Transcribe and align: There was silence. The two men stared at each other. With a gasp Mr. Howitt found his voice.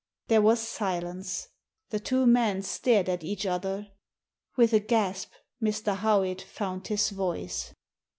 There 0.29 0.41
was 0.41 0.59
silence. 0.67 1.49
The 1.91 1.99
two 1.99 2.25
men 2.25 2.63
stared 2.63 3.07
at 3.07 3.23
each 3.23 3.45
other. 3.45 3.89
With 4.57 4.73
a 4.73 4.79
gasp 4.79 5.29
Mr. 5.61 5.95
Howitt 5.97 6.41
found 6.41 6.87
his 6.87 7.11
voice. 7.11 7.75